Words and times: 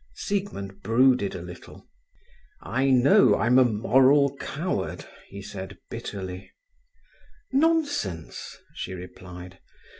Siegmund 0.15 0.81
brooded 0.81 1.35
a 1.35 1.43
little. 1.43 1.87
"I 2.59 2.89
know 2.89 3.35
I'm 3.37 3.59
a 3.59 3.63
moral 3.63 4.35
coward," 4.37 5.05
he 5.27 5.43
said 5.43 5.77
bitterly. 5.91 6.49
"Nonsense" 7.51 8.57
she 8.73 8.95
replied. 8.95 9.59